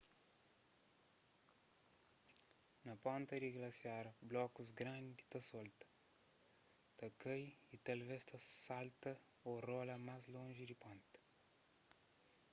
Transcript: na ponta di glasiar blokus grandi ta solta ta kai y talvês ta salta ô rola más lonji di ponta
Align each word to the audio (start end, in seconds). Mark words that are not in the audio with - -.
na 2.85 2.93
ponta 3.03 3.35
di 3.43 3.49
glasiar 3.57 4.05
blokus 4.29 4.69
grandi 4.81 5.21
ta 5.31 5.39
solta 5.49 5.87
ta 6.97 7.07
kai 7.23 7.43
y 7.73 7.75
talvês 7.85 8.23
ta 8.29 8.37
salta 8.65 9.11
ô 9.49 9.51
rola 9.67 9.95
más 10.07 10.23
lonji 10.33 10.63
di 10.67 10.75
ponta 10.83 11.19